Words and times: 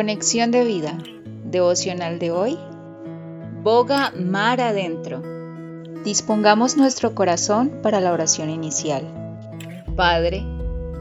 Conexión 0.00 0.50
de 0.50 0.64
vida, 0.64 0.96
devocional 1.44 2.18
de 2.18 2.30
hoy. 2.30 2.58
Boga 3.62 4.14
mar 4.16 4.58
adentro. 4.62 5.22
Dispongamos 6.06 6.78
nuestro 6.78 7.14
corazón 7.14 7.80
para 7.82 8.00
la 8.00 8.10
oración 8.10 8.48
inicial. 8.48 9.04
Padre, 9.96 10.42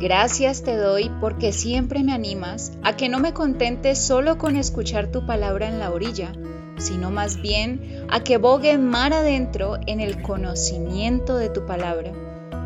gracias 0.02 0.64
te 0.64 0.75
doy 0.75 1.09
porque 1.21 1.54
siempre 1.54 2.04
me 2.04 2.12
animas 2.12 2.73
a 2.84 2.98
que 2.98 3.07
no 3.07 3.21
me 3.21 3.34
contente 3.34 3.96
solo 3.96 4.38
con 4.38 4.57
escuchar 4.57 5.07
tu 5.07 5.25
palabra 5.25 5.70
en 5.70 5.79
la 5.79 5.91
orilla, 5.91 6.34
sino 6.77 7.09
más 7.09 7.41
bien 7.41 8.05
a 8.09 8.20
que 8.20 8.36
bogue 8.36 8.77
mar 8.77 9.13
adentro 9.13 9.77
en 9.88 10.02
el 10.02 10.21
conocimiento 10.21 11.38
de 11.38 11.47
tu 11.47 11.66
palabra, 11.66 12.11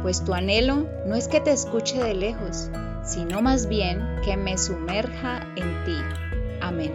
pues 0.01 0.25
tu 0.25 0.33
anhelo 0.33 0.87
no 1.05 1.13
es 1.13 1.27
que 1.27 1.41
te 1.41 1.51
escuche 1.51 2.03
de 2.03 2.15
lejos, 2.15 2.71
sino 3.03 3.41
más 3.41 3.67
bien 3.67 4.19
que 4.23 4.37
me 4.37 4.57
sumerja 4.57 5.45
en 5.55 5.83
ti. 5.85 5.97
Amén. 6.61 6.93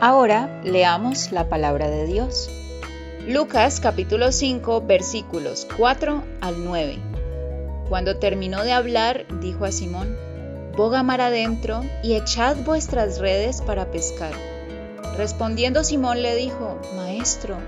Ahora 0.00 0.60
leamos 0.64 1.30
la 1.32 1.48
palabra 1.48 1.88
de 1.88 2.06
Dios. 2.06 2.50
Lucas 3.26 3.78
capítulo 3.80 4.32
5 4.32 4.82
versículos 4.82 5.68
4 5.76 6.24
al 6.40 6.64
9. 6.64 6.98
Cuando 7.88 8.16
terminó 8.16 8.64
de 8.64 8.72
hablar, 8.72 9.26
dijo 9.40 9.64
a 9.64 9.70
Simón, 9.70 10.16
Boga 10.76 11.02
mar 11.02 11.20
adentro 11.20 11.82
y 12.02 12.14
echad 12.14 12.56
vuestras 12.64 13.18
redes 13.18 13.60
para 13.60 13.90
pescar. 13.90 14.32
Respondiendo 15.16 15.84
Simón 15.84 16.22
le 16.22 16.34
dijo, 16.34 16.80
Maestro, 16.96 17.58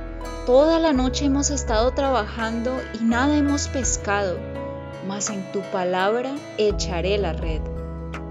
toda 0.47 0.79
la 0.79 0.95
noche 0.95 1.27
hemos 1.27 1.51
estado 1.51 1.93
trabajando 1.93 2.73
y 2.99 3.05
nada 3.05 3.37
hemos 3.37 3.69
pescado 3.69 4.39
mas 5.07 5.31
en 5.31 5.51
tu 5.53 5.61
palabra 5.73 6.35
echaré 6.59 7.19
la 7.19 7.33
red. 7.33 7.61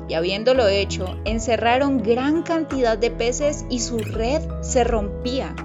Y 0.08 0.16
habiéndolo 0.16 0.68
hecho, 0.68 1.18
encerraron 1.26 2.04
gran 2.04 2.44
cantidad 2.44 2.98
de 2.98 3.12
peces 3.12 3.66
y 3.70 3.80
su 3.80 4.00
red 4.00 4.42
se 4.62 4.84
rompía. 4.84 5.56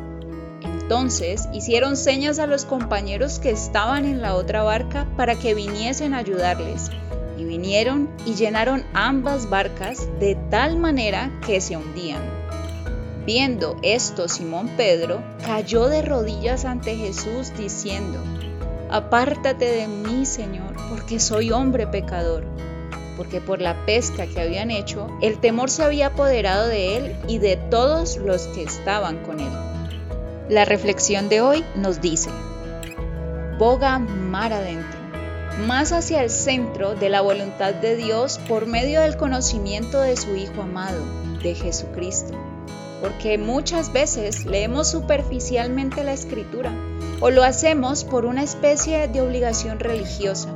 Entonces 0.62 1.48
hicieron 1.52 1.96
señas 1.96 2.38
a 2.38 2.46
los 2.46 2.64
compañeros 2.64 3.38
que 3.40 3.50
estaban 3.50 4.04
en 4.04 4.22
la 4.22 4.34
otra 4.34 4.62
barca 4.62 5.06
para 5.16 5.34
que 5.34 5.54
viniesen 5.54 6.14
a 6.14 6.18
ayudarles. 6.18 6.90
Y 7.36 7.44
vinieron 7.44 8.08
y 8.24 8.34
llenaron 8.34 8.84
ambas 8.94 9.50
barcas 9.50 10.08
de 10.18 10.36
tal 10.50 10.78
manera 10.78 11.30
que 11.46 11.60
se 11.60 11.76
hundían. 11.76 12.22
Viendo 13.26 13.76
esto, 13.82 14.26
Simón 14.28 14.70
Pedro 14.76 15.22
cayó 15.44 15.88
de 15.88 16.00
rodillas 16.00 16.64
ante 16.64 16.96
Jesús 16.96 17.52
diciendo, 17.58 18.18
Apártate 18.90 19.66
de 19.66 19.86
mí, 19.86 20.24
Señor, 20.24 20.74
porque 20.88 21.20
soy 21.20 21.50
hombre 21.52 21.86
pecador. 21.86 22.44
Porque 23.16 23.40
por 23.40 23.60
la 23.60 23.84
pesca 23.84 24.26
que 24.26 24.40
habían 24.40 24.70
hecho, 24.70 25.08
el 25.20 25.38
temor 25.38 25.68
se 25.70 25.82
había 25.82 26.06
apoderado 26.08 26.66
de 26.68 26.96
él 26.96 27.16
y 27.28 27.38
de 27.38 27.56
todos 27.56 28.16
los 28.16 28.46
que 28.48 28.62
estaban 28.62 29.18
con 29.24 29.40
él. 29.40 29.52
La 30.48 30.64
reflexión 30.64 31.28
de 31.28 31.42
hoy 31.42 31.64
nos 31.74 32.00
dice, 32.00 32.30
boga 33.58 33.98
mar 33.98 34.52
adentro, 34.54 34.98
más 35.66 35.92
hacia 35.92 36.22
el 36.22 36.30
centro 36.30 36.94
de 36.94 37.10
la 37.10 37.20
voluntad 37.20 37.74
de 37.74 37.96
Dios 37.96 38.40
por 38.48 38.66
medio 38.66 39.02
del 39.02 39.16
conocimiento 39.16 40.00
de 40.00 40.16
su 40.16 40.34
Hijo 40.36 40.62
amado, 40.62 41.04
de 41.42 41.54
Jesucristo 41.54 42.34
porque 43.00 43.38
muchas 43.38 43.92
veces 43.92 44.44
leemos 44.44 44.88
superficialmente 44.88 46.04
la 46.04 46.12
escritura 46.12 46.72
o 47.20 47.30
lo 47.30 47.42
hacemos 47.42 48.04
por 48.04 48.24
una 48.26 48.42
especie 48.42 49.08
de 49.08 49.20
obligación 49.20 49.80
religiosa. 49.80 50.54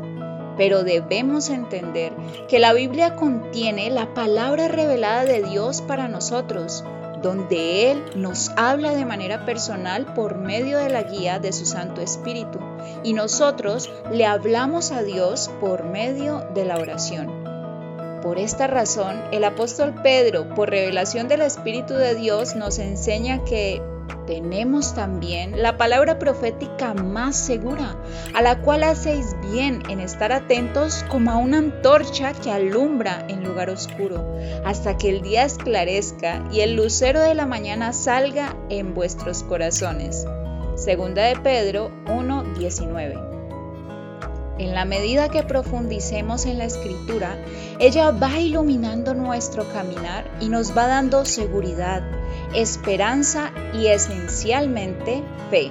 Pero 0.57 0.85
debemos 0.85 1.49
entender 1.49 2.13
que 2.49 2.59
la 2.59 2.73
Biblia 2.73 3.17
contiene 3.17 3.91
la 3.91 4.13
palabra 4.15 4.69
revelada 4.69 5.25
de 5.25 5.43
Dios 5.43 5.81
para 5.81 6.09
nosotros, 6.09 6.85
donde 7.23 7.91
Él 7.91 8.03
nos 8.17 8.51
habla 8.57 8.95
de 8.95 9.07
manera 9.07 9.47
personal 9.47 10.13
por 10.15 10.37
medio 10.37 10.79
de 10.79 10.91
la 10.91 11.05
guía 11.05 11.39
de 11.39 11.53
su 11.53 11.65
Santo 11.65 12.01
Espíritu, 12.01 12.59
y 13.03 13.15
nosotros 13.15 13.91
le 14.13 14.27
hablamos 14.27 14.93
a 14.93 15.03
Dios 15.03 15.51
por 15.61 15.85
medio 15.85 16.45
de 16.55 16.65
la 16.65 16.77
oración. 16.77 17.42
Por 18.23 18.39
esta 18.39 18.69
razón, 18.69 19.21
el 19.33 19.43
apóstol 19.43 19.95
Pedro, 20.01 20.49
por 20.55 20.71
revelación 20.71 21.27
del 21.27 21.41
Espíritu 21.41 21.95
de 21.95 22.15
Dios, 22.15 22.55
nos 22.55 22.79
enseña 22.79 23.45
que 23.45 23.83
tenemos 24.27 24.95
también 24.95 25.61
la 25.61 25.77
palabra 25.77 26.21
profética 26.21 26.95
más 26.95 27.35
segura, 27.35 27.97
a 28.35 28.43
la 28.43 28.61
cual 28.63 28.85
hacéis 28.85 29.35
bien 29.53 29.83
en 29.89 29.99
estar 29.99 30.31
atentos 30.31 31.05
como 31.09 31.33
a 31.33 31.37
una 31.37 31.59
antorcha 31.59 32.33
que 32.33 32.53
alumbra 32.53 33.27
en 33.29 33.43
lugar 33.43 33.71
oscuro, 33.71 34.25
hasta 34.65 34.97
que 34.97 35.11
el 35.11 35.23
día 35.23 35.45
esclarezca 35.45 36.45
y 36.53 36.61
el 36.61 36.77
lucero 36.77 37.21
de 37.21 37.35
la 37.35 37.47
mañana 37.47 37.93
salga 37.93 38.55
en 38.69 38.95
vuestros 38.95 39.43
corazones. 39.43 40.25
Segunda 40.77 41.25
de 41.25 41.37
Pedro 41.37 41.91
1:19. 42.07 43.32
En 44.59 44.75
la 44.75 44.85
medida 44.85 45.31
que 45.31 45.43
profundicemos 45.43 46.45
en 46.45 46.59
la 46.59 46.67
escritura, 46.67 47.37
ella 47.79 48.11
va 48.11 48.39
iluminando 48.39 49.15
nuestro 49.15 49.67
caminar 49.73 50.31
y 50.41 50.49
nos 50.49 50.77
va 50.77 50.87
dando 50.87 51.25
seguridad, 51.25 52.03
esperanza 52.55 53.51
y 53.73 53.87
esencialmente 53.87 55.23
fe. 55.51 55.71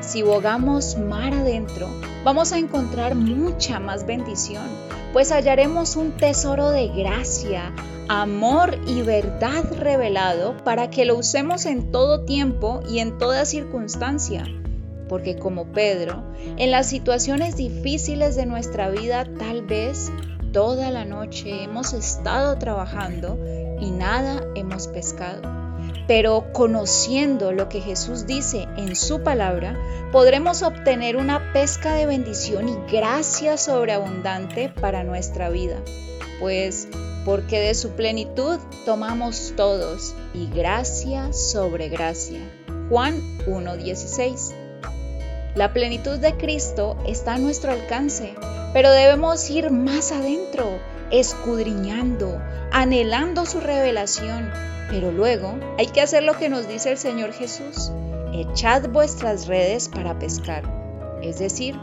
Si 0.00 0.22
bogamos 0.22 0.98
mar 0.98 1.32
adentro, 1.32 1.88
vamos 2.22 2.52
a 2.52 2.58
encontrar 2.58 3.14
mucha 3.14 3.80
más 3.80 4.04
bendición, 4.04 4.68
pues 5.12 5.32
hallaremos 5.32 5.96
un 5.96 6.12
tesoro 6.12 6.70
de 6.70 6.88
gracia, 6.88 7.72
amor 8.08 8.78
y 8.86 9.00
verdad 9.02 9.64
revelado 9.72 10.56
para 10.64 10.90
que 10.90 11.06
lo 11.06 11.16
usemos 11.16 11.64
en 11.64 11.90
todo 11.90 12.24
tiempo 12.24 12.82
y 12.88 12.98
en 12.98 13.16
toda 13.16 13.46
circunstancia 13.46 14.44
porque 15.08 15.36
como 15.36 15.72
Pedro, 15.72 16.22
en 16.56 16.70
las 16.70 16.86
situaciones 16.88 17.56
difíciles 17.56 18.36
de 18.36 18.46
nuestra 18.46 18.90
vida 18.90 19.26
tal 19.38 19.62
vez 19.62 20.10
toda 20.52 20.90
la 20.90 21.04
noche 21.04 21.64
hemos 21.64 21.92
estado 21.92 22.56
trabajando 22.58 23.38
y 23.80 23.90
nada 23.90 24.42
hemos 24.54 24.88
pescado. 24.88 25.42
Pero 26.06 26.52
conociendo 26.52 27.52
lo 27.52 27.68
que 27.68 27.80
Jesús 27.80 28.26
dice 28.26 28.68
en 28.76 28.94
su 28.94 29.22
palabra, 29.22 29.76
podremos 30.12 30.62
obtener 30.62 31.16
una 31.16 31.52
pesca 31.52 31.94
de 31.94 32.06
bendición 32.06 32.68
y 32.68 32.76
gracia 32.90 33.56
sobreabundante 33.56 34.72
para 34.80 35.04
nuestra 35.04 35.50
vida. 35.50 35.76
Pues 36.40 36.88
porque 37.24 37.58
de 37.58 37.74
su 37.74 37.90
plenitud 37.90 38.58
tomamos 38.84 39.52
todos 39.56 40.14
y 40.32 40.46
gracia 40.48 41.32
sobre 41.32 41.88
gracia. 41.88 42.40
Juan 42.88 43.20
1.16 43.46 44.65
la 45.56 45.72
plenitud 45.72 46.18
de 46.18 46.36
Cristo 46.36 46.98
está 47.06 47.34
a 47.34 47.38
nuestro 47.38 47.72
alcance, 47.72 48.34
pero 48.74 48.90
debemos 48.90 49.48
ir 49.48 49.70
más 49.70 50.12
adentro, 50.12 50.78
escudriñando, 51.10 52.38
anhelando 52.72 53.46
su 53.46 53.60
revelación. 53.60 54.50
Pero 54.90 55.10
luego 55.10 55.58
hay 55.78 55.86
que 55.86 56.02
hacer 56.02 56.24
lo 56.24 56.36
que 56.36 56.50
nos 56.50 56.68
dice 56.68 56.92
el 56.92 56.98
Señor 56.98 57.32
Jesús. 57.32 57.90
Echad 58.34 58.90
vuestras 58.90 59.46
redes 59.46 59.88
para 59.88 60.18
pescar. 60.18 60.62
Es 61.22 61.38
decir, 61.38 61.74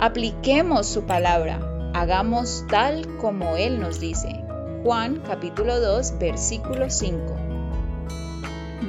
apliquemos 0.00 0.88
su 0.88 1.04
palabra, 1.04 1.60
hagamos 1.94 2.64
tal 2.68 3.16
como 3.18 3.56
Él 3.56 3.80
nos 3.80 4.00
dice. 4.00 4.44
Juan 4.82 5.22
capítulo 5.24 5.78
2 5.78 6.18
versículo 6.18 6.90
5. 6.90 7.49